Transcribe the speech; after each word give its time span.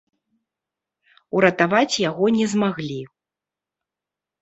Уратаваць 1.41 1.95
яго 2.09 2.25
не 2.41 2.45
змаглі. 2.57 3.01